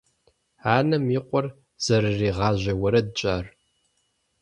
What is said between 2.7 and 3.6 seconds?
уэрэдщ ар.